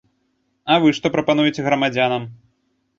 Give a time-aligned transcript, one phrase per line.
[0.71, 2.31] А вы што прапануеце грамадзянам?